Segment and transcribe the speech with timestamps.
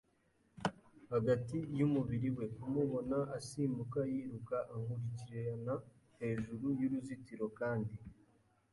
[1.13, 2.45] hagati y'umubiri we.
[2.61, 5.73] Kumubona asimbuka yiruka ankurikirana
[6.21, 7.95] hejuru y'uruzitiro kandi